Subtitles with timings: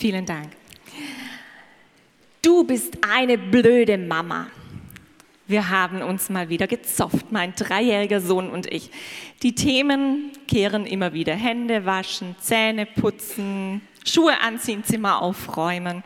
[0.00, 0.48] Vielen Dank.
[2.40, 4.46] Du bist eine blöde Mama.
[5.46, 8.90] Wir haben uns mal wieder gezofft, mein dreijähriger Sohn und ich.
[9.42, 11.34] Die Themen kehren immer wieder.
[11.34, 16.02] Hände waschen, Zähne putzen, Schuhe anziehen, Zimmer aufräumen.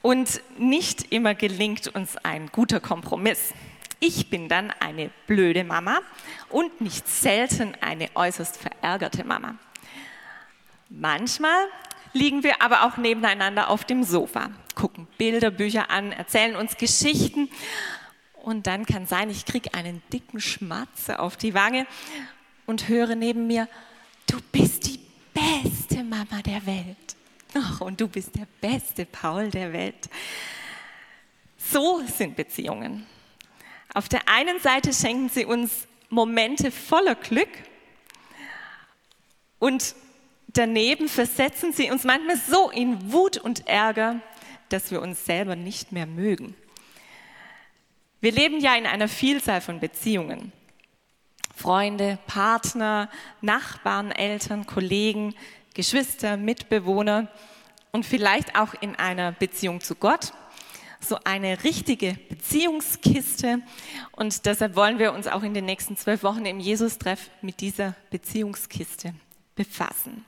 [0.00, 3.54] Und nicht immer gelingt uns ein guter Kompromiss.
[4.00, 6.00] Ich bin dann eine blöde Mama
[6.48, 9.54] und nicht selten eine äußerst verärgerte Mama.
[10.88, 11.68] Manchmal
[12.12, 17.48] liegen wir aber auch nebeneinander auf dem Sofa, gucken Bilderbücher an, erzählen uns Geschichten
[18.42, 21.86] und dann kann sein, ich kriege einen dicken Schmatzer auf die Wange
[22.66, 23.68] und höre neben mir,
[24.26, 25.00] du bist die
[25.32, 27.16] beste Mama der Welt.
[27.54, 30.08] Ach, und du bist der beste Paul der Welt.
[31.58, 33.06] So sind Beziehungen.
[33.94, 37.50] Auf der einen Seite schenken sie uns Momente voller Glück
[39.58, 39.94] und
[40.52, 44.20] daneben versetzen sie uns manchmal so in Wut und Ärger,
[44.68, 46.54] dass wir uns selber nicht mehr mögen.
[48.20, 50.52] Wir leben ja in einer Vielzahl von Beziehungen.
[51.54, 55.34] Freunde, Partner, Nachbarn, Eltern, Kollegen,
[55.74, 57.28] Geschwister, Mitbewohner
[57.90, 60.32] und vielleicht auch in einer Beziehung zu Gott.
[61.00, 63.60] So eine richtige Beziehungskiste.
[64.12, 67.96] Und deshalb wollen wir uns auch in den nächsten zwölf Wochen im Jesus-Treff mit dieser
[68.10, 69.12] Beziehungskiste
[69.54, 70.24] befassen.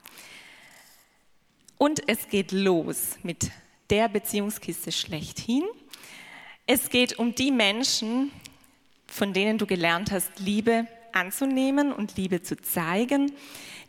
[1.78, 3.50] Und es geht los mit
[3.91, 5.64] der Beziehungskiste schlechthin.
[6.67, 8.30] Es geht um die Menschen,
[9.06, 13.33] von denen du gelernt hast, Liebe anzunehmen und Liebe zu zeigen,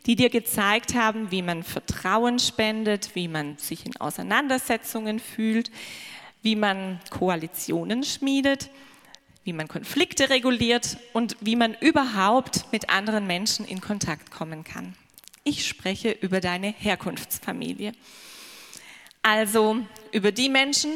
[0.06, 5.72] die dir gezeigt haben, wie man Vertrauen spendet, wie man sich in Auseinandersetzungen fühlt,
[6.44, 8.69] wie man Koalitionen schmiedet,
[9.44, 14.95] wie man Konflikte reguliert und wie man überhaupt mit anderen Menschen in Kontakt kommen kann.
[15.47, 17.91] Ich spreche über deine Herkunftsfamilie.
[19.22, 19.78] Also
[20.11, 20.94] über die Menschen,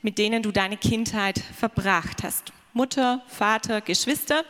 [0.00, 2.50] mit denen du deine Kindheit verbracht hast.
[2.72, 4.46] Mutter, Vater, Geschwister,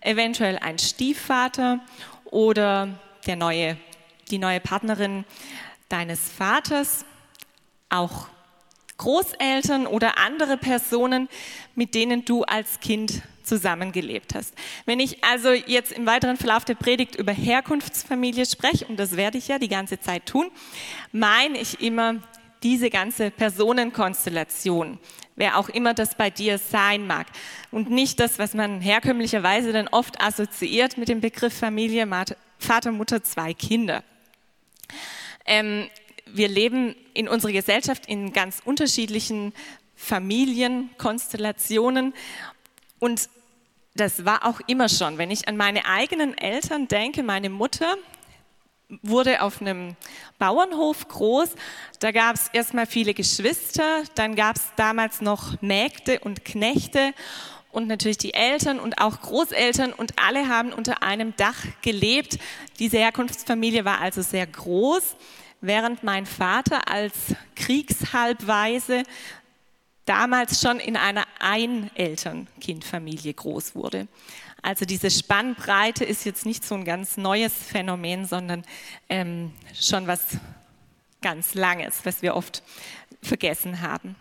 [0.00, 1.80] eventuell ein Stiefvater
[2.24, 3.76] oder der neue,
[4.30, 5.26] die neue Partnerin
[5.90, 7.04] deines Vaters,
[7.90, 8.28] auch
[8.96, 11.28] Großeltern oder andere Personen,
[11.74, 14.54] mit denen du als Kind zusammengelebt hast.
[14.86, 19.38] Wenn ich also jetzt im weiteren Verlauf der Predigt über Herkunftsfamilie spreche, und das werde
[19.38, 20.52] ich ja die ganze Zeit tun,
[21.10, 22.22] meine ich immer
[22.62, 25.00] diese ganze Personenkonstellation,
[25.34, 27.26] wer auch immer das bei dir sein mag.
[27.72, 32.08] Und nicht das, was man herkömmlicherweise dann oft assoziiert mit dem Begriff Familie,
[32.58, 34.04] Vater, Mutter, zwei Kinder.
[35.44, 35.88] Ähm,
[36.26, 39.52] wir leben in unserer Gesellschaft in ganz unterschiedlichen
[39.96, 42.14] Familienkonstellationen
[43.00, 43.28] und
[43.94, 45.18] das war auch immer schon.
[45.18, 47.96] Wenn ich an meine eigenen Eltern denke, meine Mutter
[49.02, 49.96] wurde auf einem
[50.38, 51.50] Bauernhof groß.
[52.00, 57.14] Da gab es erstmal viele Geschwister, dann gab es damals noch Mägde und Knechte
[57.70, 62.38] und natürlich die Eltern und auch Großeltern und alle haben unter einem Dach gelebt.
[62.78, 65.16] Diese Herkunftsfamilie war also sehr groß,
[65.60, 67.14] während mein Vater als
[67.54, 69.04] Kriegshalbweise
[70.04, 74.08] damals schon in einer Einelternkindfamilie groß wurde.
[74.62, 78.64] Also diese Spannbreite ist jetzt nicht so ein ganz neues Phänomen, sondern
[79.08, 80.36] ähm, schon was
[81.22, 82.62] ganz Langes, was wir oft
[83.22, 84.16] vergessen haben.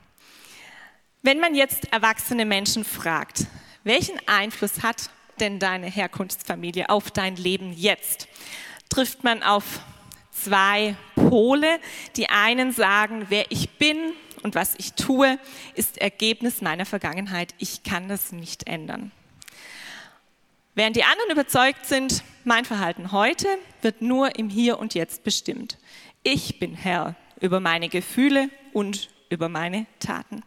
[1.22, 3.46] Wenn man jetzt erwachsene Menschen fragt,
[3.84, 5.10] welchen Einfluss hat
[5.40, 8.28] denn deine Herkunftsfamilie auf dein Leben jetzt,
[8.90, 9.82] trifft man auf
[10.32, 11.80] zwei Pole.
[12.16, 14.14] Die einen sagen, wer ich bin
[14.44, 15.40] und was ich tue,
[15.76, 17.54] ist Ergebnis meiner Vergangenheit.
[17.58, 19.12] Ich kann das nicht ändern.
[20.76, 23.48] Während die anderen überzeugt sind, mein Verhalten heute
[23.82, 25.78] wird nur im Hier und Jetzt bestimmt.
[26.24, 30.44] Ich bin Herr über meine Gefühle und über meine Taten.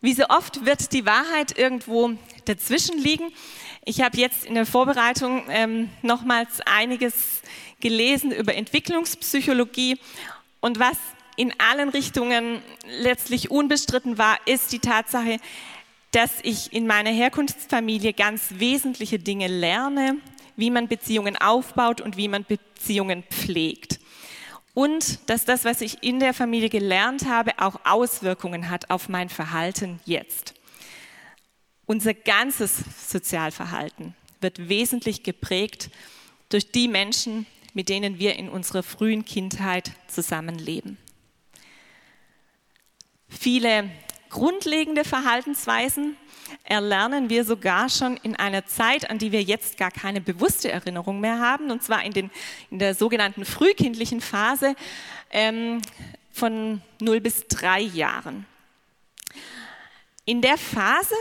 [0.00, 2.12] Wie so oft wird die Wahrheit irgendwo
[2.44, 3.32] dazwischen liegen.
[3.84, 7.42] Ich habe jetzt in der Vorbereitung ähm, nochmals einiges
[7.80, 9.98] gelesen über Entwicklungspsychologie
[10.60, 10.96] und was
[11.36, 12.62] in allen Richtungen
[13.00, 15.38] letztlich unbestritten war, ist die Tatsache,
[16.12, 20.16] dass ich in meiner Herkunftsfamilie ganz wesentliche Dinge lerne,
[20.56, 24.00] wie man Beziehungen aufbaut und wie man Beziehungen pflegt.
[24.72, 29.28] Und dass das, was ich in der Familie gelernt habe, auch Auswirkungen hat auf mein
[29.28, 30.54] Verhalten jetzt.
[31.86, 35.90] Unser ganzes Sozialverhalten wird wesentlich geprägt
[36.48, 40.98] durch die Menschen, mit denen wir in unserer frühen Kindheit zusammenleben.
[43.28, 43.90] Viele
[44.28, 46.16] grundlegende Verhaltensweisen
[46.64, 51.20] erlernen wir sogar schon in einer Zeit, an die wir jetzt gar keine bewusste Erinnerung
[51.20, 52.30] mehr haben, und zwar in, den,
[52.70, 54.74] in der sogenannten frühkindlichen Phase.
[55.30, 55.80] Ähm,
[56.36, 58.46] von 0 bis 3 Jahren.
[60.26, 61.14] In der Phase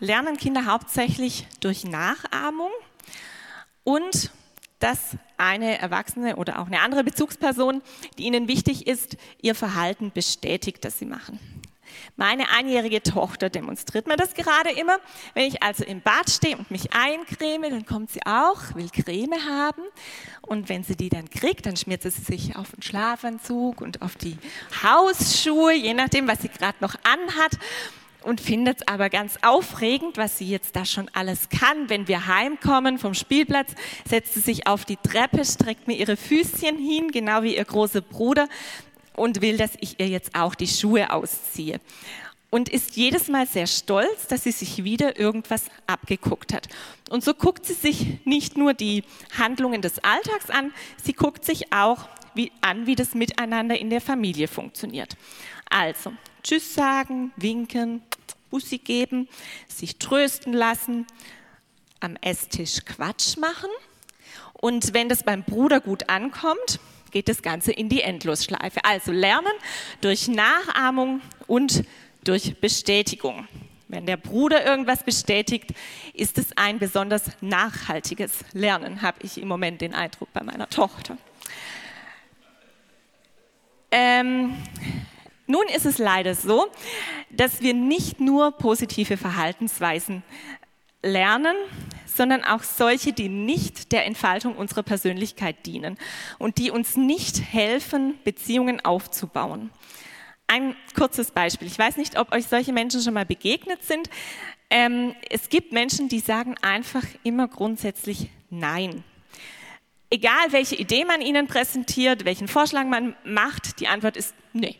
[0.00, 2.70] lernen Kinder hauptsächlich durch Nachahmung
[3.84, 4.30] und
[4.82, 7.82] dass eine Erwachsene oder auch eine andere Bezugsperson,
[8.18, 11.38] die ihnen wichtig ist, ihr Verhalten bestätigt, das sie machen.
[12.16, 14.98] Meine einjährige Tochter demonstriert mir das gerade immer.
[15.34, 19.44] Wenn ich also im Bad stehe und mich eincreme, dann kommt sie auch, will Creme
[19.48, 19.82] haben.
[20.42, 24.16] Und wenn sie die dann kriegt, dann schmiert sie sich auf den Schlafanzug und auf
[24.16, 24.36] die
[24.82, 27.58] Hausschuhe, je nachdem, was sie gerade noch anhat
[28.22, 31.88] und findet es aber ganz aufregend, was sie jetzt da schon alles kann.
[31.88, 33.72] Wenn wir heimkommen vom Spielplatz,
[34.08, 38.00] setzt sie sich auf die Treppe, streckt mir ihre Füßchen hin, genau wie ihr großer
[38.00, 38.48] Bruder,
[39.14, 41.80] und will, dass ich ihr jetzt auch die Schuhe ausziehe.
[42.50, 46.68] Und ist jedes Mal sehr stolz, dass sie sich wieder irgendwas abgeguckt hat.
[47.08, 49.04] Und so guckt sie sich nicht nur die
[49.38, 50.72] Handlungen des Alltags an,
[51.02, 55.16] sie guckt sich auch wie, an, wie das Miteinander in der Familie funktioniert.
[55.70, 58.02] Also, Tschüss sagen, winken,
[58.50, 59.28] Bussi geben,
[59.68, 61.06] sich trösten lassen,
[62.00, 63.70] am Esstisch Quatsch machen.
[64.52, 66.80] Und wenn das beim Bruder gut ankommt,
[67.10, 68.84] geht das Ganze in die Endlosschleife.
[68.84, 69.52] Also lernen
[70.00, 71.84] durch Nachahmung und
[72.24, 73.46] durch Bestätigung.
[73.88, 75.74] Wenn der Bruder irgendwas bestätigt,
[76.14, 81.18] ist es ein besonders nachhaltiges Lernen, habe ich im Moment den Eindruck bei meiner Tochter.
[83.90, 84.56] Ähm,
[85.46, 86.66] nun ist es leider so,
[87.30, 90.22] dass wir nicht nur positive Verhaltensweisen
[91.02, 91.56] lernen,
[92.06, 95.98] sondern auch solche, die nicht der Entfaltung unserer Persönlichkeit dienen
[96.38, 99.70] und die uns nicht helfen, Beziehungen aufzubauen.
[100.46, 101.66] Ein kurzes Beispiel.
[101.66, 104.10] Ich weiß nicht, ob euch solche Menschen schon mal begegnet sind.
[104.70, 109.02] Ähm, es gibt Menschen, die sagen einfach immer grundsätzlich Nein.
[110.10, 114.76] Egal, welche Idee man ihnen präsentiert, welchen Vorschlag man macht, die Antwort ist Nee.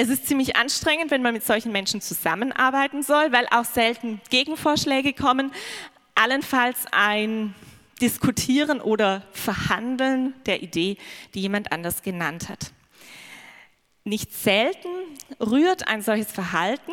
[0.00, 5.12] Es ist ziemlich anstrengend, wenn man mit solchen Menschen zusammenarbeiten soll, weil auch selten Gegenvorschläge
[5.12, 5.50] kommen,
[6.14, 7.52] allenfalls ein
[8.00, 10.98] Diskutieren oder Verhandeln der Idee,
[11.34, 12.70] die jemand anders genannt hat.
[14.04, 14.86] Nicht selten
[15.40, 16.92] rührt ein solches Verhalten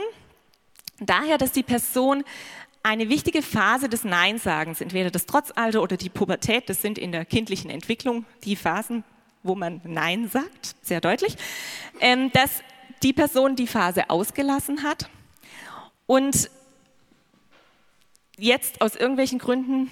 [0.99, 2.23] daher, dass die Person
[2.81, 7.25] eine wichtige Phase des Neinsagens, entweder das Trotzalter oder die Pubertät, das sind in der
[7.25, 9.03] kindlichen Entwicklung die Phasen,
[9.43, 11.35] wo man Nein sagt, sehr deutlich,
[11.99, 12.63] ähm, dass
[13.05, 15.09] die Person die Phase ausgelassen hat
[16.07, 16.49] und
[18.35, 19.91] jetzt aus irgendwelchen Gründen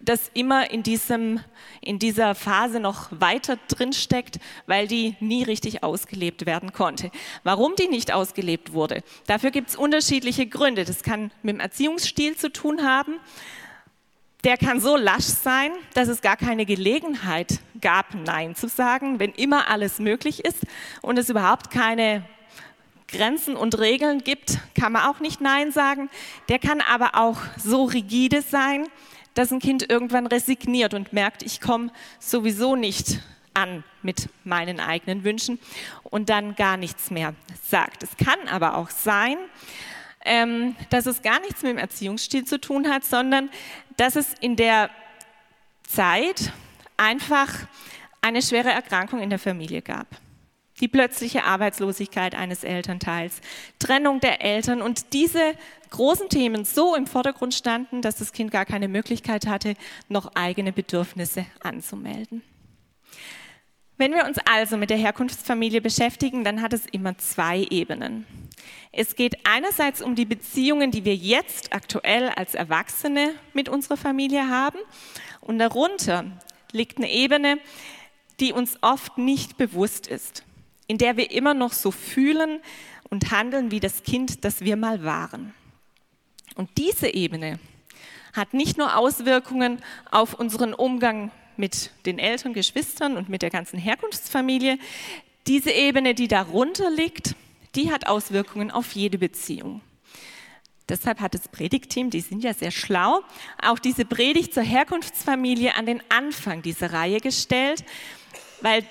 [0.00, 1.40] das immer in, diesem,
[1.80, 7.10] in dieser Phase noch weiter drinsteckt, weil die nie richtig ausgelebt werden konnte.
[7.42, 10.84] Warum die nicht ausgelebt wurde, dafür gibt es unterschiedliche Gründe.
[10.84, 13.14] Das kann mit dem Erziehungsstil zu tun haben.
[14.44, 19.30] Der kann so lasch sein, dass es gar keine Gelegenheit gab, Nein zu sagen, wenn
[19.32, 20.66] immer alles möglich ist
[21.00, 22.24] und es überhaupt keine
[23.12, 26.10] Grenzen und Regeln gibt, kann man auch nicht Nein sagen.
[26.48, 28.88] Der kann aber auch so rigide sein,
[29.34, 33.20] dass ein Kind irgendwann resigniert und merkt, ich komme sowieso nicht
[33.54, 35.58] an mit meinen eigenen Wünschen
[36.04, 38.02] und dann gar nichts mehr sagt.
[38.02, 39.36] Es kann aber auch sein,
[40.24, 43.50] ähm, dass es gar nichts mit dem Erziehungsstil zu tun hat, sondern
[43.96, 44.90] dass es in der
[45.84, 46.52] Zeit
[46.96, 47.50] einfach
[48.20, 50.06] eine schwere Erkrankung in der Familie gab
[50.82, 53.40] die plötzliche Arbeitslosigkeit eines Elternteils,
[53.78, 55.54] Trennung der Eltern und diese
[55.90, 59.74] großen Themen so im Vordergrund standen, dass das Kind gar keine Möglichkeit hatte,
[60.08, 62.42] noch eigene Bedürfnisse anzumelden.
[63.96, 68.26] Wenn wir uns also mit der Herkunftsfamilie beschäftigen, dann hat es immer zwei Ebenen.
[68.90, 74.48] Es geht einerseits um die Beziehungen, die wir jetzt aktuell als Erwachsene mit unserer Familie
[74.48, 74.78] haben
[75.40, 76.24] und darunter
[76.72, 77.58] liegt eine Ebene,
[78.40, 80.42] die uns oft nicht bewusst ist
[80.86, 82.60] in der wir immer noch so fühlen
[83.10, 85.54] und handeln wie das Kind, das wir mal waren.
[86.54, 87.58] Und diese Ebene
[88.32, 93.78] hat nicht nur Auswirkungen auf unseren Umgang mit den Eltern, Geschwistern und mit der ganzen
[93.78, 94.78] Herkunftsfamilie.
[95.46, 97.34] Diese Ebene, die darunter liegt,
[97.74, 99.80] die hat Auswirkungen auf jede Beziehung.
[100.88, 103.20] Deshalb hat das Predigtteam, die sind ja sehr schlau,
[103.62, 107.84] auch diese Predigt zur Herkunftsfamilie an den Anfang dieser Reihe gestellt,
[108.60, 108.84] weil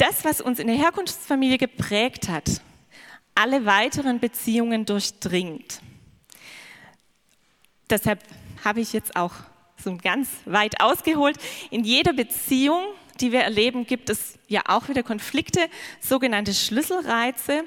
[0.00, 2.62] das, was uns in der Herkunftsfamilie geprägt hat,
[3.34, 5.80] alle weiteren Beziehungen durchdringt.
[7.90, 8.20] Deshalb
[8.64, 9.34] habe ich jetzt auch
[9.76, 11.36] so ganz weit ausgeholt.
[11.70, 12.82] In jeder Beziehung,
[13.20, 15.68] die wir erleben, gibt es ja auch wieder Konflikte,
[16.00, 17.64] sogenannte Schlüsselreize,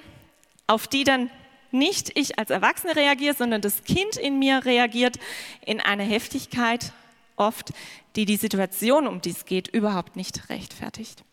[0.68, 1.30] auf die dann
[1.72, 5.20] nicht ich als Erwachsene reagiere, sondern das Kind in mir reagiert
[5.66, 6.94] in einer Heftigkeit
[7.36, 7.74] oft,
[8.16, 11.24] die die Situation, um die es geht, überhaupt nicht rechtfertigt.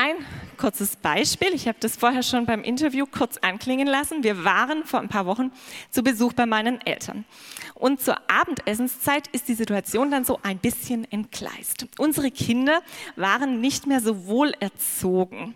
[0.00, 0.24] Ein
[0.56, 1.48] kurzes Beispiel.
[1.52, 4.22] Ich habe das vorher schon beim Interview kurz anklingen lassen.
[4.22, 5.52] Wir waren vor ein paar Wochen
[5.90, 7.26] zu Besuch bei meinen Eltern.
[7.74, 11.86] Und zur Abendessenszeit ist die Situation dann so ein bisschen entgleist.
[11.98, 12.80] Unsere Kinder
[13.16, 15.54] waren nicht mehr so wohl erzogen.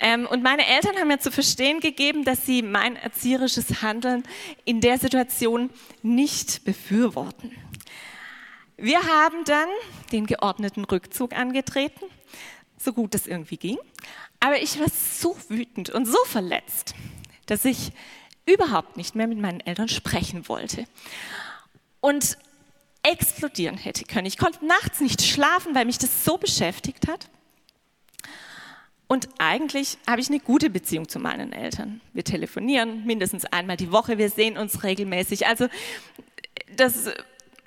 [0.00, 4.22] Ähm, und meine Eltern haben mir zu verstehen gegeben, dass sie mein erzieherisches Handeln
[4.64, 5.68] in der Situation
[6.02, 7.52] nicht befürworten.
[8.78, 9.68] Wir haben dann
[10.10, 12.06] den geordneten Rückzug angetreten,
[12.84, 13.78] so gut es irgendwie ging.
[14.40, 16.94] Aber ich war so wütend und so verletzt,
[17.46, 17.92] dass ich
[18.46, 20.86] überhaupt nicht mehr mit meinen Eltern sprechen wollte.
[22.00, 22.36] Und
[23.04, 24.26] explodieren hätte können.
[24.26, 27.28] Ich konnte nachts nicht schlafen, weil mich das so beschäftigt hat.
[29.06, 32.00] Und eigentlich habe ich eine gute Beziehung zu meinen Eltern.
[32.14, 35.46] Wir telefonieren mindestens einmal die Woche, wir sehen uns regelmäßig.
[35.46, 35.68] Also
[36.74, 37.10] das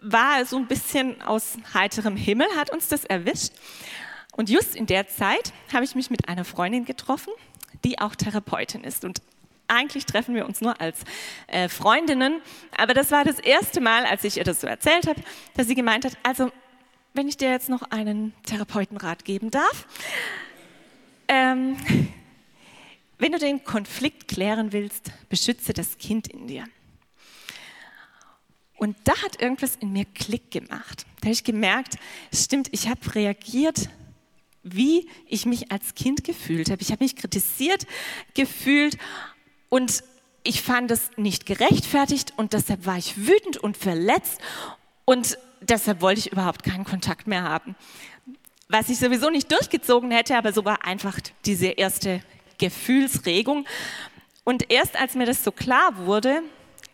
[0.02, 3.54] war so ein bisschen aus heiterem Himmel, hat uns das erwischt.
[4.38, 7.34] Und just in der Zeit habe ich mich mit einer Freundin getroffen,
[7.84, 9.04] die auch Therapeutin ist.
[9.04, 9.22] Und
[9.68, 11.00] eigentlich treffen wir uns nur als
[11.48, 12.42] äh, Freundinnen.
[12.78, 15.22] Aber das war das erste Mal, als ich ihr das so erzählt habe,
[15.56, 16.52] dass sie gemeint hat, also
[17.14, 19.88] wenn ich dir jetzt noch einen Therapeutenrat geben darf,
[21.28, 21.76] ähm,
[23.18, 26.64] wenn du den Konflikt klären willst, beschütze das Kind in dir.
[28.78, 31.08] Und da hat irgendwas in mir Klick gemacht.
[31.22, 31.98] Da habe ich gemerkt,
[32.32, 33.90] stimmt, ich habe reagiert,
[34.64, 36.82] wie ich mich als Kind gefühlt habe.
[36.82, 37.86] Ich habe mich kritisiert
[38.34, 38.98] gefühlt
[39.70, 40.04] und
[40.44, 44.40] ich fand es nicht gerechtfertigt und deshalb war ich wütend und verletzt
[45.06, 47.76] und deshalb wollte ich überhaupt keinen Kontakt mehr haben.
[48.70, 52.22] Was ich sowieso nicht durchgezogen hätte, aber so war einfach diese erste
[52.58, 53.66] Gefühlsregung.
[54.44, 56.42] Und erst als mir das so klar wurde,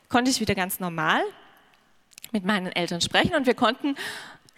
[0.10, 1.22] konnte ich wieder ganz normal
[2.32, 3.96] mit meinen Eltern sprechen und wir konnten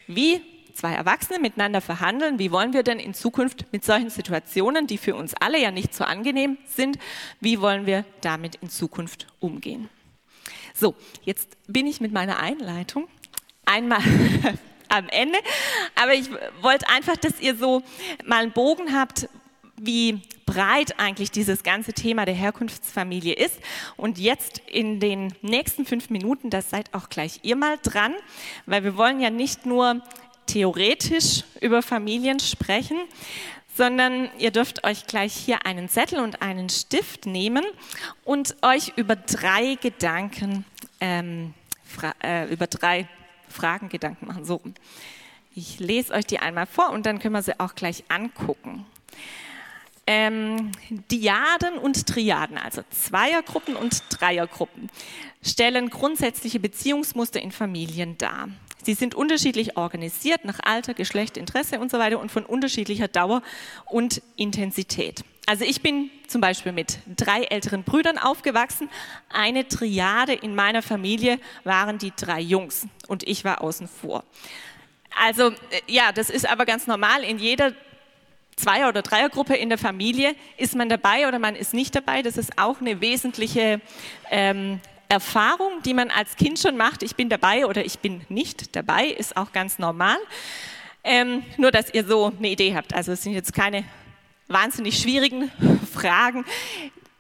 [0.08, 0.42] wie
[0.76, 5.16] zwei Erwachsene miteinander verhandeln, wie wollen wir denn in Zukunft mit solchen Situationen, die für
[5.16, 7.00] uns alle ja nicht so angenehm sind,
[7.40, 9.90] wie wollen wir damit in Zukunft umgehen.
[10.74, 13.08] So, jetzt bin ich mit meiner Einleitung
[13.66, 14.02] einmal
[14.90, 15.40] am Ende,
[15.96, 16.30] aber ich
[16.62, 17.82] wollte einfach, dass ihr so
[18.26, 19.30] mal einen Bogen habt,
[19.78, 23.60] wie breit eigentlich dieses ganze Thema der Herkunftsfamilie ist.
[23.98, 28.14] Und jetzt in den nächsten fünf Minuten, das seid auch gleich ihr mal dran,
[28.66, 30.02] weil wir wollen ja nicht nur
[30.46, 32.98] theoretisch über Familien sprechen,
[33.76, 37.66] sondern ihr dürft euch gleich hier einen Zettel und einen Stift nehmen
[38.24, 40.66] und euch über drei Gedanken,
[41.02, 41.54] ähm,
[42.24, 43.08] äh, über drei
[43.50, 44.46] Fragen Gedanken machen.
[44.46, 44.62] So,
[45.56, 48.86] ich lese euch die einmal vor und dann können wir sie auch gleich angucken.
[50.08, 50.72] Ähm,
[51.10, 54.92] Diaden und Triaden, also Zweiergruppen und Dreiergruppen,
[55.42, 58.50] stellen grundsätzliche Beziehungsmuster in Familien dar.
[58.86, 63.42] Sie sind unterschiedlich organisiert nach Alter, Geschlecht, Interesse und so weiter und von unterschiedlicher Dauer
[63.86, 65.24] und Intensität.
[65.48, 68.88] Also ich bin zum Beispiel mit drei älteren Brüdern aufgewachsen.
[69.30, 74.24] Eine Triade in meiner Familie waren die drei Jungs und ich war außen vor.
[75.20, 75.54] Also äh,
[75.88, 77.24] ja, das ist aber ganz normal.
[77.24, 77.74] In jeder
[78.56, 82.22] Zweier- oder Dreiergruppe in der Familie ist man dabei oder man ist nicht dabei.
[82.22, 83.82] Das ist auch eine wesentliche
[84.30, 87.04] ähm, Erfahrung, die man als Kind schon macht.
[87.04, 90.18] Ich bin dabei oder ich bin nicht dabei, ist auch ganz normal.
[91.04, 92.94] Ähm, nur, dass ihr so eine Idee habt.
[92.94, 93.84] Also es sind jetzt keine
[94.48, 95.52] wahnsinnig schwierigen
[95.94, 96.46] Fragen.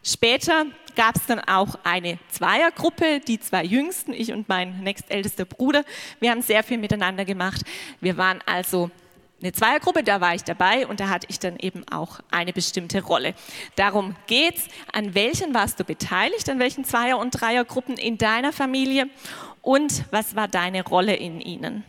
[0.03, 0.65] Später
[0.95, 5.83] gab es dann auch eine Zweiergruppe, die zwei Jüngsten, ich und mein nächstältester Bruder.
[6.19, 7.61] Wir haben sehr viel miteinander gemacht.
[8.01, 8.89] Wir waren also
[9.45, 13.03] eine Zweiergruppe, da war ich dabei und da hatte ich dann eben auch eine bestimmte
[13.03, 13.35] Rolle.
[13.75, 14.67] Darum geht's.
[14.91, 16.49] An welchen warst du beteiligt?
[16.49, 19.07] An welchen Zweier- und Dreiergruppen in deiner Familie?
[19.61, 21.83] Und was war deine Rolle in ihnen?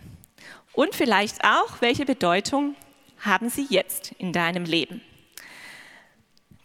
[0.74, 2.74] Und vielleicht auch, welche Bedeutung
[3.20, 5.00] haben sie jetzt in deinem Leben?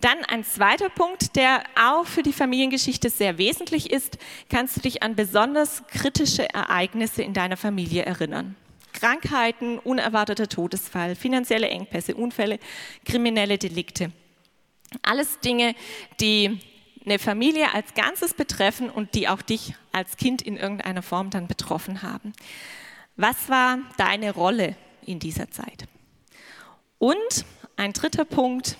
[0.02, 4.18] Dann ein zweiter Punkt, der auch für die Familiengeschichte sehr wesentlich ist.
[4.50, 8.58] Kannst du dich an besonders kritische Ereignisse in deiner Familie erinnern?
[8.94, 12.60] Krankheiten, unerwarteter Todesfall, finanzielle Engpässe, Unfälle,
[13.06, 14.12] kriminelle Delikte.
[15.02, 15.76] Alles Dinge,
[16.20, 16.60] die
[17.06, 21.48] eine Familie als Ganzes betreffen und die auch dich als Kind in irgendeiner Form dann
[21.48, 22.34] betroffen haben.
[23.16, 25.86] Was war deine Rolle in dieser Zeit?
[27.00, 27.46] Und
[27.78, 28.78] ein dritter Punkt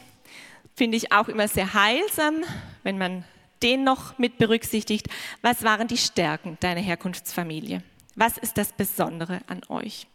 [0.76, 2.44] finde ich auch immer sehr heilsam,
[2.84, 3.26] wenn man
[3.64, 5.08] den noch mit berücksichtigt.
[5.42, 7.84] Was waren die Stärken deiner Herkunftsfamilie?
[8.16, 10.08] Was ist das Besondere an euch?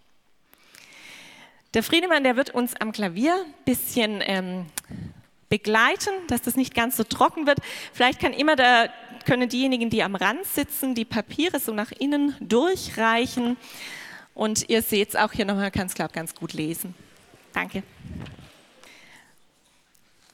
[1.75, 4.67] Der Friedemann, der wird uns am Klavier ein bisschen ähm,
[5.49, 7.59] begleiten, dass das nicht ganz so trocken wird.
[7.93, 8.89] Vielleicht kann immer da,
[9.27, 13.57] können diejenigen, die am Rand sitzen, die Papiere so nach innen durchreichen.
[14.35, 16.95] Und ihr seht es auch hier nochmal, kann es, glaube ganz gut lesen.
[17.53, 17.83] Danke.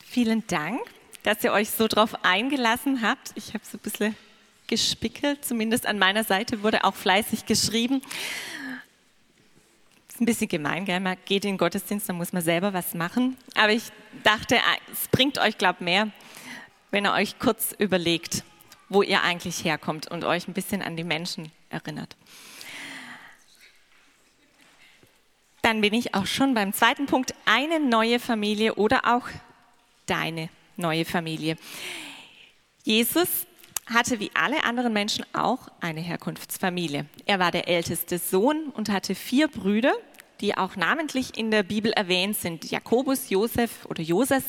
[0.04, 0.80] Vielen Dank,
[1.22, 3.32] dass ihr euch so drauf eingelassen habt.
[3.34, 4.16] Ich habe so ein bisschen
[4.72, 8.00] gespickelt, zumindest an meiner Seite wurde auch fleißig geschrieben.
[10.08, 10.98] Ist ein bisschen gemein, gell?
[10.98, 13.36] man geht in den Gottesdienst, dann muss man selber was machen.
[13.54, 13.82] Aber ich
[14.24, 14.56] dachte,
[14.90, 16.08] es bringt euch, glaube ich, mehr,
[16.90, 18.44] wenn ihr euch kurz überlegt,
[18.88, 22.16] wo ihr eigentlich herkommt und euch ein bisschen an die Menschen erinnert.
[25.60, 29.28] Dann bin ich auch schon beim zweiten Punkt, eine neue Familie oder auch
[30.06, 30.48] deine
[30.78, 31.58] neue Familie.
[32.84, 33.46] Jesus
[33.86, 37.06] hatte wie alle anderen Menschen auch eine Herkunftsfamilie.
[37.26, 39.92] Er war der älteste Sohn und hatte vier Brüder,
[40.40, 42.70] die auch namentlich in der Bibel erwähnt sind.
[42.70, 44.44] Jakobus, Josef oder Joses,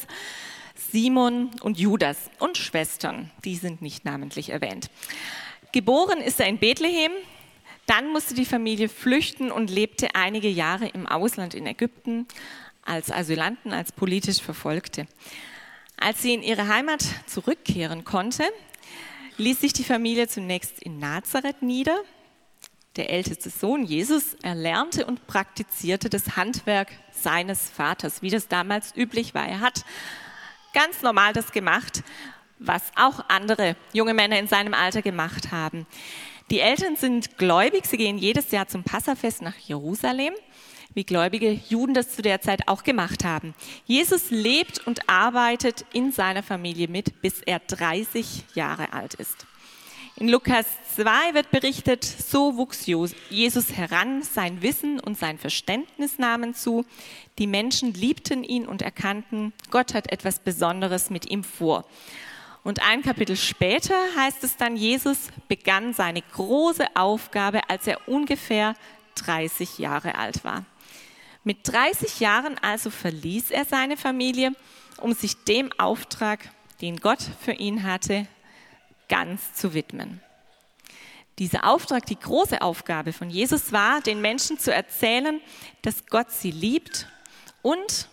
[0.92, 4.90] Simon und Judas und Schwestern, die sind nicht namentlich erwähnt.
[5.72, 7.12] Geboren ist er in Bethlehem,
[7.86, 12.28] dann musste die Familie flüchten und lebte einige Jahre im Ausland in Ägypten
[12.86, 15.08] als Asylanten, als politisch Verfolgte.
[15.98, 18.44] Als sie in ihre Heimat zurückkehren konnte,
[19.38, 21.98] ließ sich die Familie zunächst in Nazareth nieder.
[22.96, 29.34] Der älteste Sohn Jesus erlernte und praktizierte das Handwerk seines Vaters, wie das damals üblich
[29.34, 29.48] war.
[29.48, 29.84] Er hat
[30.74, 32.04] ganz normal das gemacht,
[32.60, 35.88] was auch andere junge Männer in seinem Alter gemacht haben.
[36.52, 40.34] Die Eltern sind gläubig, sie gehen jedes Jahr zum Passafest nach Jerusalem,
[40.94, 43.54] wie gläubige Juden das zu der Zeit auch gemacht haben.
[43.86, 49.46] Jesus lebt und arbeitet in seiner Familie mit, bis er 30 Jahre alt ist.
[50.16, 56.54] In Lukas 2 wird berichtet, so wuchs Jesus heran, sein Wissen und sein Verständnis nahmen
[56.54, 56.86] zu.
[57.40, 61.86] Die Menschen liebten ihn und erkannten, Gott hat etwas Besonderes mit ihm vor.
[62.64, 68.76] Und ein Kapitel später heißt es dann, Jesus begann seine große Aufgabe, als er ungefähr
[69.16, 70.64] 30 Jahre alt war.
[71.44, 74.54] Mit 30 Jahren also verließ er seine Familie,
[74.98, 76.50] um sich dem Auftrag,
[76.82, 78.28] den Gott für ihn hatte,
[79.10, 80.22] ganz zu widmen.
[81.40, 85.42] Dieser Auftrag, die große Aufgabe von Jesus war, den Menschen zu erzählen,
[85.82, 87.08] dass Gott sie liebt
[87.62, 88.08] und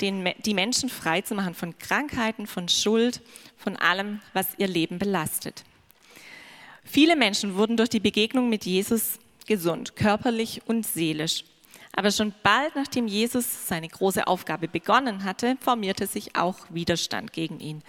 [0.00, 3.20] den, die Menschen frei zu machen von Krankheiten, von Schuld,
[3.56, 5.64] von allem, was ihr Leben belastet.
[6.84, 11.44] Viele Menschen wurden durch die Begegnung mit Jesus gesund, körperlich und seelisch.
[11.96, 17.60] Aber schon bald nachdem Jesus seine große Aufgabe begonnen hatte, formierte sich auch Widerstand gegen
[17.60, 17.82] ihn.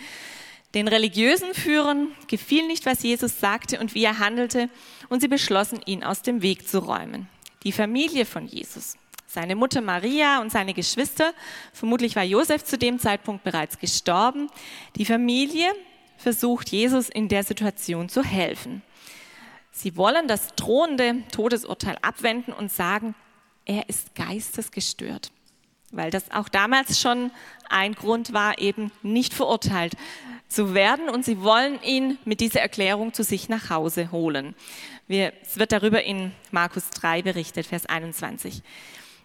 [0.75, 4.69] Den religiösen Führern gefiel nicht, was Jesus sagte und wie er handelte,
[5.09, 7.29] und sie beschlossen, ihn aus dem Weg zu räumen.
[7.63, 11.33] Die Familie von Jesus, seine Mutter Maria und seine Geschwister,
[11.73, 14.49] vermutlich war Josef zu dem Zeitpunkt bereits gestorben,
[14.97, 15.67] die Familie
[16.17, 18.81] versucht Jesus in der Situation zu helfen.
[19.71, 23.15] Sie wollen das drohende Todesurteil abwenden und sagen,
[23.65, 25.32] er ist geistesgestört,
[25.91, 27.32] weil das auch damals schon
[27.69, 29.95] ein Grund war, eben nicht verurteilt
[30.47, 31.10] zu werden.
[31.10, 34.56] Und sie wollen ihn mit dieser Erklärung zu sich nach Hause holen.
[35.08, 38.62] Wir, es wird darüber in Markus 3 berichtet, Vers 21.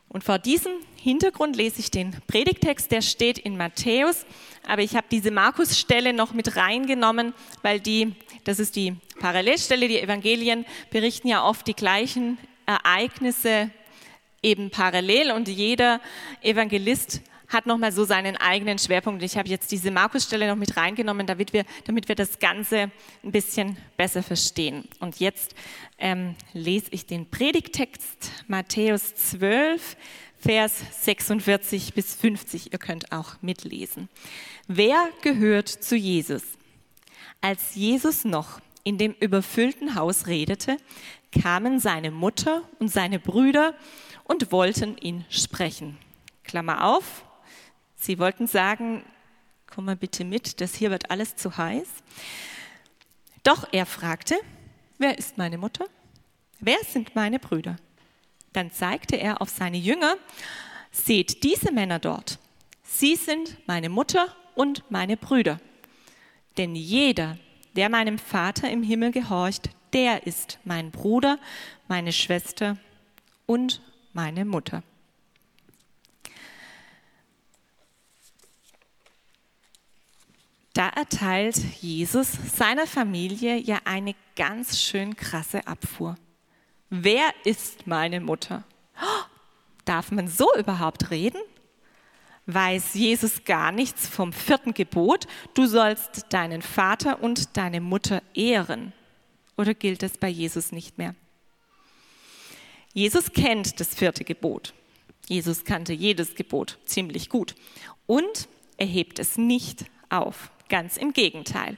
[0.09, 4.27] Und vor diesem Hintergrund lese ich den Predigtext, der steht in Matthäus,
[4.67, 10.01] aber ich habe diese Markus-Stelle noch mit reingenommen, weil die, das ist die Parallelstelle, die
[10.01, 13.71] Evangelien berichten ja oft die gleichen Ereignisse
[14.43, 16.01] eben parallel und jeder
[16.43, 19.23] Evangelist hat nochmal so seinen eigenen Schwerpunkt.
[19.23, 22.93] Ich habe jetzt diese Markus-Stelle noch mit reingenommen, damit wir, damit wir das Ganze
[23.25, 24.85] ein bisschen besser verstehen.
[25.01, 25.55] Und jetzt
[25.99, 29.97] ähm, lese ich den Predigtext Matthäus 12,
[30.39, 32.73] Vers 46 bis 50.
[32.73, 34.09] Ihr könnt auch mitlesen.
[34.69, 36.43] Wer gehört zu Jesus?
[37.43, 40.77] Als Jesus noch in dem überfüllten Haus redete,
[41.43, 43.75] kamen seine Mutter und seine Brüder
[44.31, 45.99] und wollten ihn sprechen.
[46.45, 47.25] Klammer auf,
[47.97, 49.05] Sie wollten sagen,
[49.67, 51.89] komm mal bitte mit, das hier wird alles zu heiß.
[53.43, 54.37] Doch er fragte,
[54.99, 55.85] wer ist meine Mutter?
[56.61, 57.75] Wer sind meine Brüder?
[58.53, 60.15] Dann zeigte er auf seine Jünger,
[60.93, 62.39] seht diese Männer dort.
[62.85, 65.61] Sie sind meine Mutter und meine Brüder.
[66.57, 67.37] Denn jeder,
[67.75, 71.41] der meinem Vater im Himmel gehorcht, der ist mein Bruder,
[71.89, 72.77] meine Schwester
[73.47, 74.83] und meine Mutter.
[80.81, 86.17] da erteilt Jesus seiner Familie ja eine ganz schön krasse Abfuhr.
[86.89, 88.65] Wer ist meine Mutter?
[89.85, 91.41] darf man so überhaupt reden?
[92.47, 95.27] Weiß Jesus gar nichts vom vierten Gebot?
[95.53, 98.95] Du sollst deinen Vater und deine Mutter ehren.
[99.59, 101.15] Oder gilt es bei Jesus nicht mehr?
[102.93, 104.75] Jesus kennt das vierte Gebot.
[105.29, 107.55] Jesus kannte jedes Gebot ziemlich gut.
[108.07, 110.51] Und er hebt es nicht auf.
[110.69, 111.77] Ganz im Gegenteil.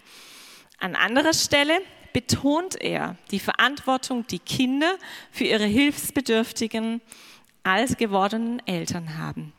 [0.78, 1.80] An anderer Stelle
[2.12, 4.98] betont er die Verantwortung, die Kinder
[5.30, 7.00] für ihre hilfsbedürftigen,
[7.62, 9.52] alt gewordenen Eltern haben.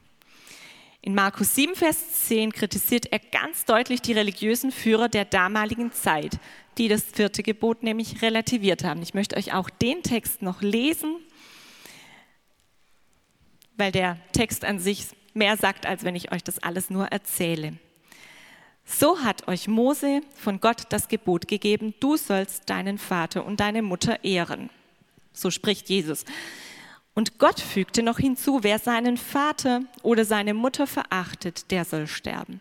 [1.01, 6.39] In Markus 7, Vers 10 kritisiert er ganz deutlich die religiösen Führer der damaligen Zeit,
[6.77, 9.01] die das vierte Gebot nämlich relativiert haben.
[9.01, 11.17] Ich möchte euch auch den Text noch lesen,
[13.77, 17.73] weil der Text an sich mehr sagt, als wenn ich euch das alles nur erzähle.
[18.85, 23.81] So hat euch Mose von Gott das Gebot gegeben, du sollst deinen Vater und deine
[23.81, 24.69] Mutter ehren.
[25.31, 26.25] So spricht Jesus.
[27.15, 32.59] Und Gott fügte noch hinzu, wer seinen Vater oder seine Mutter verachtet, der soll sterben.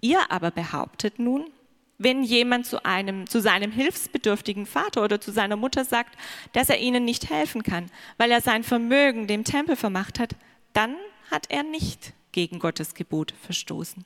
[0.00, 1.46] Ihr aber behauptet nun,
[1.98, 6.16] wenn jemand zu, einem, zu seinem hilfsbedürftigen Vater oder zu seiner Mutter sagt,
[6.52, 10.34] dass er ihnen nicht helfen kann, weil er sein Vermögen dem Tempel vermacht hat,
[10.72, 10.96] dann
[11.30, 14.04] hat er nicht gegen Gottes Gebot verstoßen.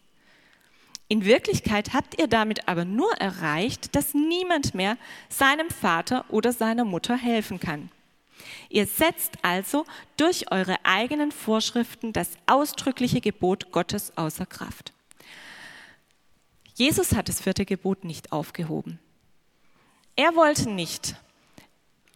[1.10, 4.98] In Wirklichkeit habt ihr damit aber nur erreicht, dass niemand mehr
[5.30, 7.90] seinem Vater oder seiner Mutter helfen kann.
[8.68, 9.86] Ihr setzt also
[10.18, 14.92] durch eure eigenen Vorschriften das ausdrückliche Gebot Gottes außer Kraft.
[16.78, 19.00] Jesus hat das vierte Gebot nicht aufgehoben.
[20.14, 21.16] Er wollte nicht,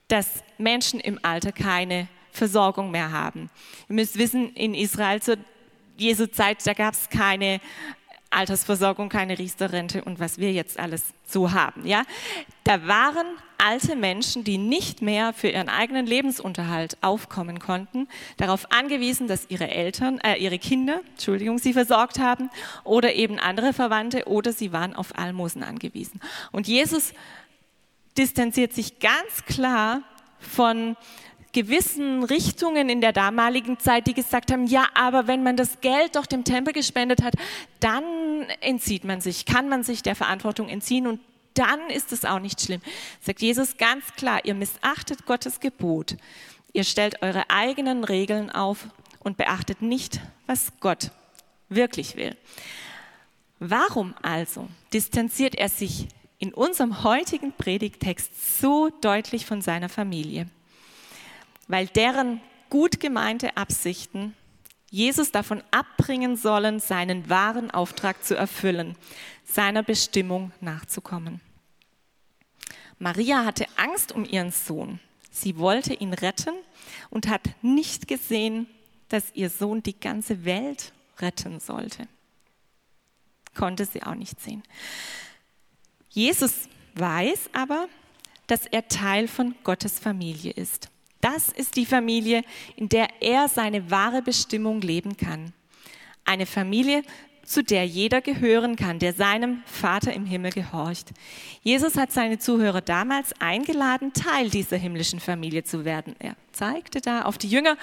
[0.07, 3.51] dass Menschen im Alter keine Versorgung mehr haben.
[3.89, 5.37] Ihr müsst wissen, in Israel zur
[5.97, 7.61] Jesu Zeit, da gab es keine
[8.33, 11.87] Altersversorgung, keine Riester-Rente und was wir jetzt alles so haben.
[11.87, 12.05] Ja,
[12.65, 13.27] da waren
[13.59, 19.69] alte Menschen, die nicht mehr für ihren eigenen Lebensunterhalt aufkommen konnten, darauf angewiesen, dass ihre
[19.69, 22.51] Eltern, äh, ihre Kinder, Entschuldigung, sie versorgt haben
[22.83, 26.21] oder eben andere Verwandte oder sie waren auf Almosen angewiesen.
[26.51, 27.13] Und Jesus
[28.19, 30.03] distanziert sich ganz klar
[30.41, 30.97] von
[31.53, 36.17] gewissen Richtungen in der damaligen Zeit, die gesagt haben, ja, aber wenn man das Geld
[36.17, 37.35] doch dem Tempel gespendet hat,
[37.81, 38.05] dann
[38.61, 41.21] entzieht man sich, kann man sich der Verantwortung entziehen und
[41.55, 42.81] dann ist es auch nicht schlimm.
[43.21, 46.17] Sagt Jesus ganz klar, ihr missachtet Gottes Gebot.
[46.73, 48.89] Ihr stellt eure eigenen Regeln auf
[49.21, 51.11] und beachtet nicht, was Gott
[51.69, 52.37] wirklich will.
[53.59, 60.49] Warum also distanziert er sich in unserem heutigen Predigtext so deutlich von seiner Familie?
[61.73, 64.37] Weil deren gut gemeinte Absichten
[64.91, 68.95] Jesus davon abbringen sollen, seinen wahren Auftrag zu erfüllen,
[69.43, 71.41] seiner Bestimmung nachzukommen.
[72.99, 75.01] Maria hatte Angst um ihren Sohn.
[75.31, 76.53] Sie wollte ihn retten
[77.09, 78.67] und hat nicht gesehen,
[79.09, 82.07] dass ihr Sohn die ganze Welt retten sollte.
[83.55, 84.63] Konnte sie auch nicht sehen.
[86.11, 87.89] Jesus weiß aber,
[88.47, 90.92] dass er Teil von Gottes Familie ist.
[91.23, 92.43] Das ist die Familie,
[92.77, 95.53] in der er seine wahre Bestimmung leben kann.
[96.25, 97.05] Eine Familie,
[97.45, 101.11] zu der jeder gehören kann, der seinem Vater im Himmel gehorcht.
[101.63, 106.17] Jesus hat seine Zuhörer damals eingeladen, Teil dieser himmlischen Familie zu werden.
[106.19, 107.77] Er zeigte da auf die Jünger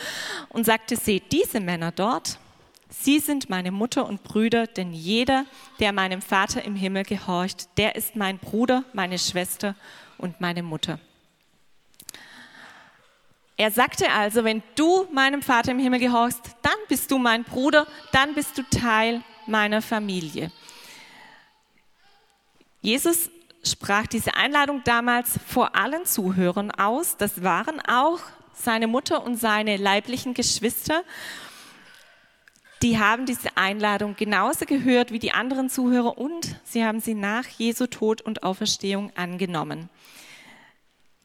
[0.49, 2.39] und sagte, seht diese Männer dort,
[2.89, 5.45] sie sind meine Mutter und Brüder, denn jeder,
[5.79, 9.75] der meinem Vater im Himmel gehorcht, der ist mein Bruder, meine Schwester
[10.17, 10.99] und meine Mutter.
[13.59, 17.87] Er sagte also, wenn du meinem Vater im Himmel gehorchst, dann bist du mein Bruder,
[18.13, 20.49] dann bist du Teil meiner Familie.
[22.79, 23.29] Jesus
[23.61, 27.17] sprach diese Einladung damals vor allen Zuhörern aus.
[27.17, 28.21] Das waren auch
[28.53, 31.03] seine Mutter und seine leiblichen Geschwister.
[32.81, 37.45] Die haben diese Einladung genauso gehört wie die anderen Zuhörer und sie haben sie nach
[37.57, 39.89] Jesu Tod und Auferstehung angenommen.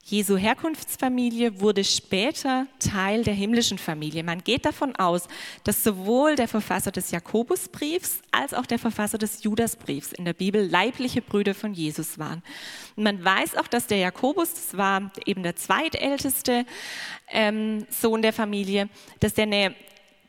[0.06, 4.22] Jesu Herkunftsfamilie wurde später Teil der himmlischen Familie.
[4.22, 5.28] Man geht davon aus,
[5.64, 10.68] dass sowohl der Verfasser des Jakobusbriefs als auch der Verfasser des Judasbriefs in der Bibel
[10.68, 12.42] leibliche Brüder von Jesus waren.
[12.96, 16.66] Und man weiß auch, dass der Jakobus, das war eben der zweitälteste
[17.30, 18.90] ähm, Sohn der Familie,
[19.20, 19.74] dass der,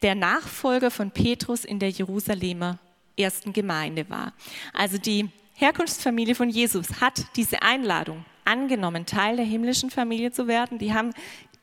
[0.01, 2.79] der Nachfolger von Petrus in der Jerusalemer
[3.17, 4.31] ersten Gemeinde war.
[4.71, 10.77] Also die Herkunftsfamilie von Jesus hat diese Einladung angenommen, Teil der himmlischen Familie zu werden.
[10.77, 11.13] Die haben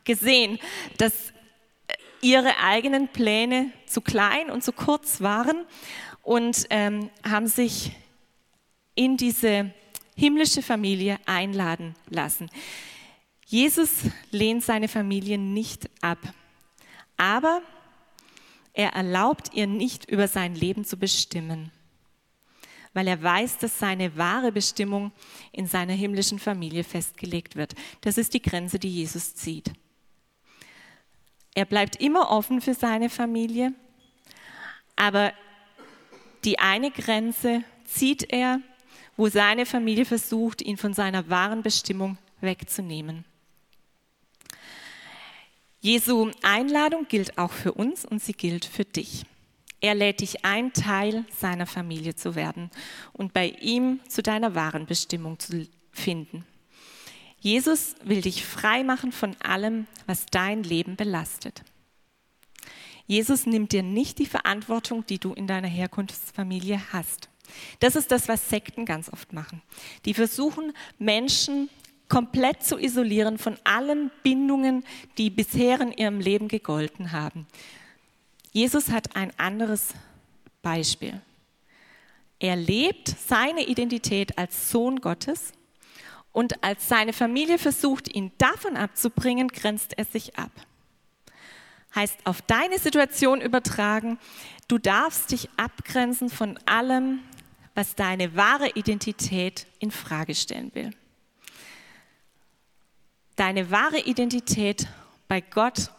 [0.04, 0.58] gesehen,
[0.98, 1.32] dass
[2.20, 5.64] ihre eigenen Pläne zu klein und zu kurz waren
[6.22, 7.92] und ähm, haben sich
[8.94, 9.72] in diese
[10.14, 12.50] himmlische Familie einladen lassen.
[13.46, 16.18] Jesus lehnt seine Familie nicht ab,
[17.16, 17.62] aber
[18.72, 21.70] er erlaubt ihr nicht über sein Leben zu bestimmen
[22.94, 25.12] weil er weiß, dass seine wahre Bestimmung
[25.52, 27.74] in seiner himmlischen Familie festgelegt wird.
[28.02, 29.72] Das ist die Grenze, die Jesus zieht.
[31.54, 33.74] Er bleibt immer offen für seine Familie,
[34.96, 35.32] aber
[36.44, 38.60] die eine Grenze zieht er,
[39.16, 43.24] wo seine Familie versucht, ihn von seiner wahren Bestimmung wegzunehmen.
[45.80, 49.24] Jesu Einladung gilt auch für uns und sie gilt für dich.
[49.82, 52.70] Er lädt dich ein, Teil seiner Familie zu werden
[53.12, 56.46] und bei ihm zu deiner wahren Bestimmung zu finden.
[57.40, 61.64] Jesus will dich frei machen von allem, was dein Leben belastet.
[63.08, 67.28] Jesus nimmt dir nicht die Verantwortung, die du in deiner Herkunftsfamilie hast.
[67.80, 69.62] Das ist das, was Sekten ganz oft machen.
[70.04, 71.68] Die versuchen, Menschen
[72.08, 74.84] komplett zu isolieren von allen Bindungen,
[75.18, 77.48] die bisher in ihrem Leben gegolten haben.
[78.52, 79.94] Jesus hat ein anderes
[80.60, 81.20] Beispiel.
[82.38, 85.52] Er lebt seine Identität als Sohn Gottes
[86.32, 90.50] und als seine Familie versucht, ihn davon abzubringen, grenzt er sich ab.
[91.94, 94.18] Heißt auf deine Situation übertragen,
[94.68, 97.20] du darfst dich abgrenzen von allem,
[97.74, 100.90] was deine wahre Identität in Frage stellen will.
[103.36, 104.88] Deine wahre Identität
[105.28, 105.90] bei Gott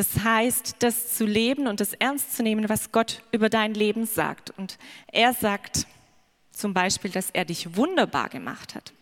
[0.00, 4.06] das heißt, das zu leben und das ernst zu nehmen, was Gott über dein Leben
[4.06, 4.48] sagt.
[4.56, 4.78] Und
[5.12, 5.86] er sagt
[6.52, 8.94] zum Beispiel, dass er dich wunderbar gemacht hat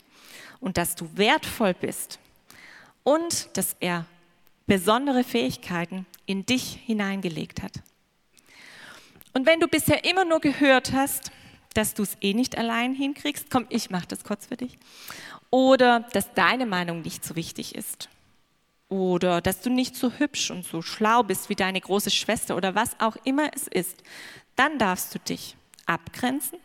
[0.58, 2.18] und dass du wertvoll bist
[3.04, 4.06] und dass er
[4.66, 7.74] besondere Fähigkeiten in dich hineingelegt hat.
[9.34, 11.30] Und wenn du bisher immer nur gehört hast,
[11.74, 14.76] dass du es eh nicht allein hinkriegst, komm, ich mache das kurz für dich,
[15.50, 18.08] oder dass deine Meinung nicht so wichtig ist
[18.88, 22.74] oder dass du nicht so hübsch und so schlau bist wie deine große Schwester oder
[22.74, 24.02] was auch immer es ist,
[24.56, 26.58] dann darfst du dich abgrenzen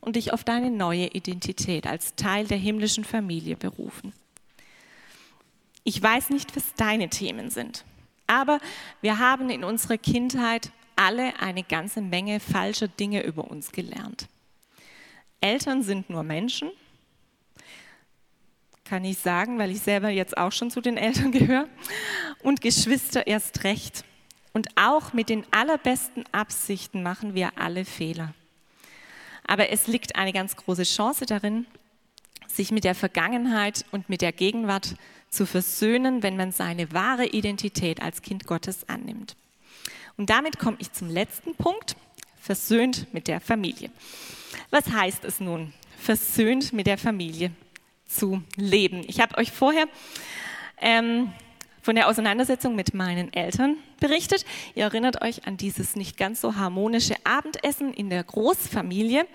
[0.00, 4.12] und dich auf deine neue Identität als Teil der himmlischen Familie berufen.
[5.84, 7.84] Ich weiß nicht, was deine Themen sind,
[8.26, 8.60] aber
[9.00, 14.28] wir haben in unserer Kindheit alle eine ganze Menge falscher Dinge über uns gelernt.
[15.40, 16.70] Eltern sind nur Menschen
[18.88, 21.68] kann ich sagen, weil ich selber jetzt auch schon zu den Eltern gehöre.
[22.42, 24.04] Und Geschwister erst recht.
[24.52, 28.34] Und auch mit den allerbesten Absichten machen wir alle Fehler.
[29.46, 31.66] Aber es liegt eine ganz große Chance darin,
[32.46, 34.94] sich mit der Vergangenheit und mit der Gegenwart
[35.30, 39.36] zu versöhnen, wenn man seine wahre Identität als Kind Gottes annimmt.
[40.16, 41.96] Und damit komme ich zum letzten Punkt,
[42.40, 43.90] versöhnt mit der Familie.
[44.70, 47.52] Was heißt es nun, versöhnt mit der Familie?
[48.08, 49.04] Zu leben.
[49.06, 49.86] Ich habe euch vorher
[50.80, 51.30] ähm,
[51.82, 54.44] von der Auseinandersetzung mit meinen Eltern berichtet.
[54.74, 59.26] Ihr erinnert euch an dieses nicht ganz so harmonische Abendessen in der Großfamilie.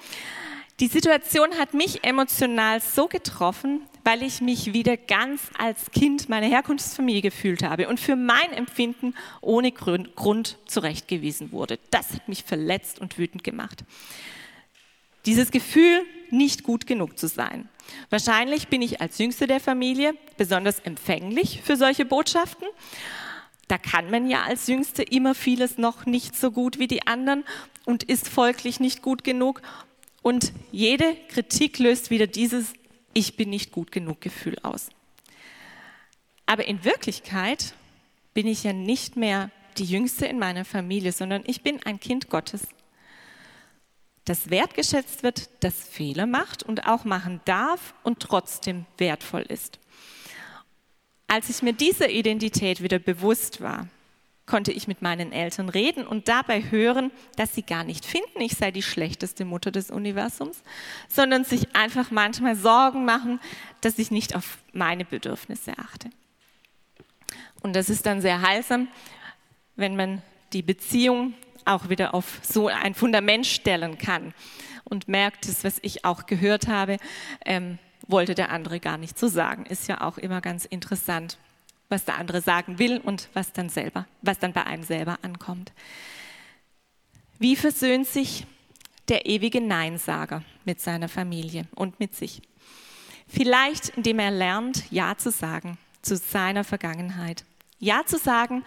[0.79, 6.47] Die Situation hat mich emotional so getroffen, weil ich mich wieder ganz als Kind meiner
[6.47, 11.79] Herkunftsfamilie gefühlt habe und für mein Empfinden ohne Grund zurechtgewiesen wurde.
[11.91, 13.83] Das hat mich verletzt und wütend gemacht.
[15.25, 17.69] Dieses Gefühl, nicht gut genug zu sein.
[18.09, 22.67] Wahrscheinlich bin ich als Jüngste der Familie besonders empfänglich für solche Botschaften.
[23.67, 27.45] Da kann man ja als Jüngste immer vieles noch nicht so gut wie die anderen
[27.85, 29.61] und ist folglich nicht gut genug.
[30.21, 32.73] Und jede Kritik löst wieder dieses
[33.13, 34.89] Ich bin nicht gut genug Gefühl aus.
[36.45, 37.73] Aber in Wirklichkeit
[38.33, 42.29] bin ich ja nicht mehr die Jüngste in meiner Familie, sondern ich bin ein Kind
[42.29, 42.61] Gottes
[44.25, 49.79] das wertgeschätzt wird, das Fehler macht und auch machen darf und trotzdem wertvoll ist.
[51.27, 53.87] Als ich mir dieser Identität wieder bewusst war,
[54.45, 58.53] konnte ich mit meinen Eltern reden und dabei hören, dass sie gar nicht finden, ich
[58.53, 60.63] sei die schlechteste Mutter des Universums,
[61.07, 63.39] sondern sich einfach manchmal Sorgen machen,
[63.81, 66.09] dass ich nicht auf meine Bedürfnisse achte.
[67.61, 68.89] Und das ist dann sehr heilsam,
[69.75, 71.33] wenn man die Beziehung
[71.67, 74.33] auch wieder auf so ein Fundament stellen kann
[74.83, 76.97] und merkt, das, was ich auch gehört habe,
[77.45, 79.65] ähm, wollte der andere gar nicht so sagen.
[79.65, 81.37] Ist ja auch immer ganz interessant,
[81.89, 85.71] was der andere sagen will und was dann selber, was dann bei einem selber ankommt.
[87.39, 88.45] Wie versöhnt sich
[89.09, 92.41] der ewige Neinsager mit seiner Familie und mit sich?
[93.27, 97.43] Vielleicht, indem er lernt, Ja zu sagen zu seiner Vergangenheit.
[97.79, 98.63] Ja zu sagen,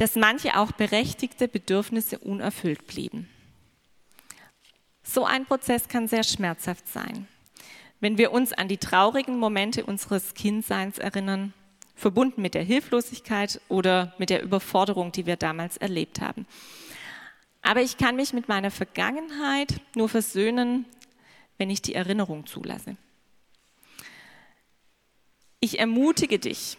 [0.00, 3.28] dass manche auch berechtigte Bedürfnisse unerfüllt blieben.
[5.02, 7.28] So ein Prozess kann sehr schmerzhaft sein.
[8.00, 11.52] Wenn wir uns an die traurigen Momente unseres Kindseins erinnern,
[11.96, 16.46] verbunden mit der Hilflosigkeit oder mit der Überforderung, die wir damals erlebt haben.
[17.60, 20.86] Aber ich kann mich mit meiner Vergangenheit nur versöhnen,
[21.58, 22.96] wenn ich die Erinnerung zulasse.
[25.60, 26.78] Ich ermutige dich,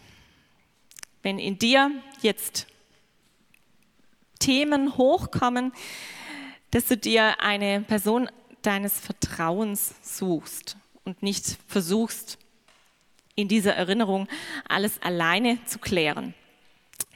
[1.22, 2.66] wenn in dir jetzt
[4.42, 5.72] Themen hochkommen,
[6.72, 8.28] dass du dir eine Person
[8.62, 12.38] deines Vertrauens suchst und nicht versuchst,
[13.34, 14.28] in dieser Erinnerung
[14.68, 16.34] alles alleine zu klären.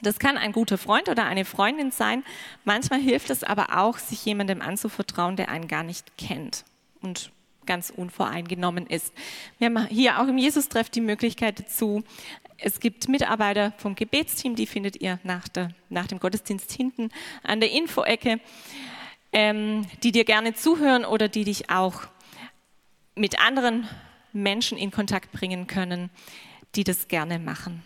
[0.01, 2.23] Das kann ein guter Freund oder eine Freundin sein.
[2.63, 6.63] Manchmal hilft es aber auch, sich jemandem anzuvertrauen, der einen gar nicht kennt
[7.01, 7.31] und
[7.65, 9.13] ganz unvoreingenommen ist.
[9.57, 12.03] Wir haben hier auch im Jesus-Treff die Möglichkeit dazu.
[12.59, 17.09] Es gibt Mitarbeiter vom Gebetsteam, die findet ihr nach, der, nach dem Gottesdienst hinten
[17.43, 18.39] an der Infoecke,
[19.31, 22.01] ähm, die dir gerne zuhören oder die dich auch
[23.15, 23.87] mit anderen
[24.33, 26.09] Menschen in Kontakt bringen können,
[26.75, 27.83] die das gerne machen.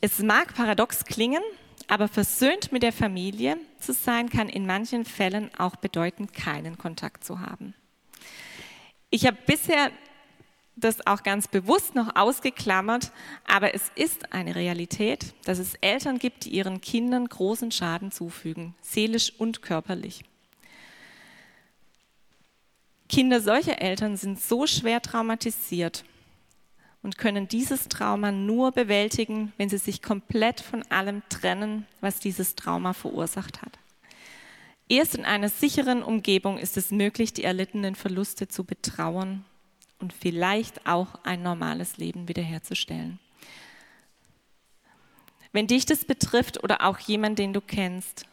[0.00, 1.42] Es mag paradox klingen,
[1.88, 7.24] aber versöhnt mit der Familie zu sein, kann in manchen Fällen auch bedeuten, keinen Kontakt
[7.24, 7.74] zu haben.
[9.10, 9.90] Ich habe bisher
[10.76, 13.12] das auch ganz bewusst noch ausgeklammert,
[13.46, 18.74] aber es ist eine Realität, dass es Eltern gibt, die ihren Kindern großen Schaden zufügen,
[18.80, 20.24] seelisch und körperlich.
[23.08, 26.04] Kinder solcher Eltern sind so schwer traumatisiert
[27.02, 32.54] und können dieses Trauma nur bewältigen, wenn sie sich komplett von allem trennen, was dieses
[32.54, 33.78] Trauma verursacht hat.
[34.88, 39.44] Erst in einer sicheren Umgebung ist es möglich, die erlittenen Verluste zu betrauern
[40.02, 43.18] und vielleicht auch ein normales Leben wiederherzustellen.
[45.52, 48.26] Wenn dich das betrifft oder auch jemand, den du kennst,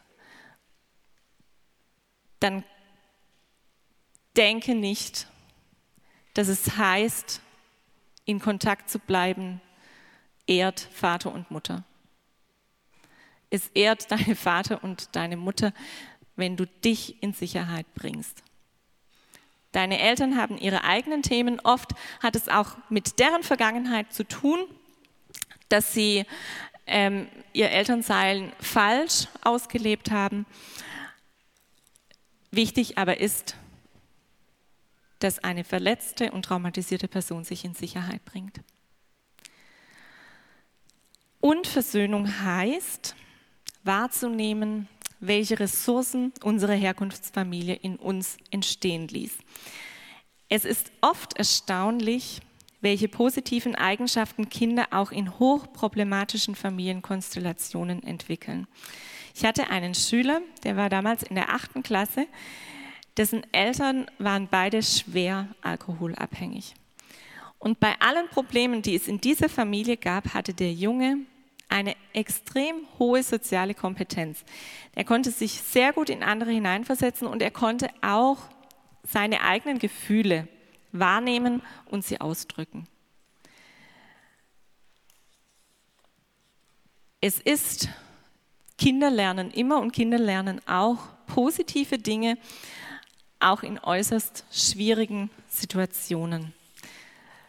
[2.39, 2.63] dann
[4.35, 5.27] denke nicht,
[6.33, 7.41] dass es heißt,
[8.25, 9.61] in Kontakt zu bleiben,
[10.47, 11.83] ehrt Vater und Mutter.
[13.49, 15.73] Es ehrt deine Vater und deine Mutter,
[16.35, 18.43] wenn du dich in Sicherheit bringst.
[19.71, 21.59] Deine Eltern haben ihre eigenen Themen.
[21.59, 24.59] Oft hat es auch mit deren Vergangenheit zu tun,
[25.69, 26.25] dass sie
[26.87, 30.45] ähm, ihr Elternsein falsch ausgelebt haben.
[32.51, 33.55] Wichtig aber ist,
[35.19, 38.61] dass eine verletzte und traumatisierte Person sich in Sicherheit bringt.
[41.41, 43.15] Und Versöhnung heißt,
[43.83, 44.87] wahrzunehmen,
[45.19, 49.37] welche Ressourcen unsere Herkunftsfamilie in uns entstehen ließ.
[50.49, 52.39] Es ist oft erstaunlich,
[52.81, 58.67] welche positiven Eigenschaften Kinder auch in hochproblematischen Familienkonstellationen entwickeln.
[59.35, 62.25] Ich hatte einen Schüler, der war damals in der achten Klasse,
[63.17, 66.73] dessen Eltern waren beide schwer alkoholabhängig.
[67.59, 71.17] Und bei allen Problemen, die es in dieser Familie gab, hatte der Junge
[71.69, 74.43] eine extrem hohe soziale Kompetenz.
[74.95, 78.37] Er konnte sich sehr gut in andere hineinversetzen und er konnte auch
[79.03, 80.47] seine eigenen Gefühle
[80.91, 82.87] wahrnehmen und sie ausdrücken.
[87.21, 87.89] Es ist,
[88.77, 92.37] Kinder lernen immer und Kinder lernen auch positive Dinge
[93.39, 96.53] auch in äußerst schwierigen Situationen.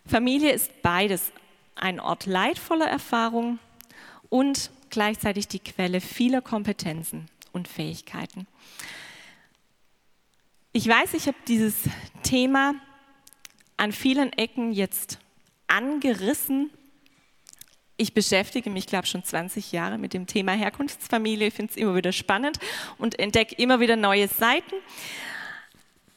[0.06, 1.32] Familie ist beides,
[1.74, 3.58] ein Ort leidvoller Erfahrung
[4.30, 8.46] und gleichzeitig die Quelle vieler Kompetenzen und Fähigkeiten.
[10.72, 11.74] Ich weiß, ich habe dieses
[12.22, 12.74] Thema
[13.76, 15.18] an vielen Ecken jetzt
[15.66, 16.70] angerissen.
[17.96, 21.96] Ich beschäftige mich, glaube ich, schon 20 Jahre mit dem Thema Herkunftsfamilie, finde es immer
[21.96, 22.58] wieder spannend
[22.98, 24.74] und entdecke immer wieder neue Seiten.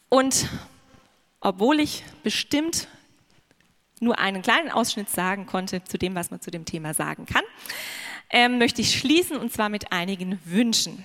[0.10, 0.47] Und
[1.41, 2.88] obwohl ich bestimmt
[3.99, 7.43] nur einen kleinen Ausschnitt sagen konnte zu dem, was man zu dem Thema sagen kann,
[8.34, 11.04] ähm, möchte ich schließen und zwar mit einigen Wünschen.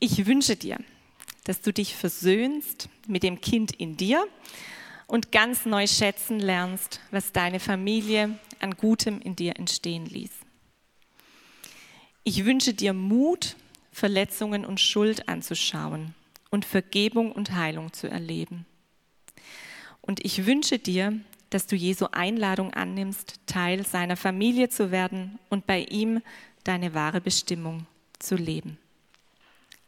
[0.00, 0.76] Ich wünsche dir,
[1.44, 4.26] dass du dich versöhnst mit dem Kind in dir
[5.06, 10.32] und ganz neu schätzen lernst, was deine Familie an Gutem in dir entstehen ließ.
[12.24, 13.56] Ich wünsche dir Mut,
[13.92, 16.14] Verletzungen und Schuld anzuschauen
[16.50, 18.66] und Vergebung und Heilung zu erleben.
[20.00, 21.20] Und ich wünsche dir,
[21.50, 26.22] dass du Jesu Einladung annimmst, Teil seiner Familie zu werden und bei ihm
[26.64, 27.86] deine wahre Bestimmung
[28.18, 28.78] zu leben.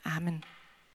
[0.04, 0.42] Amen.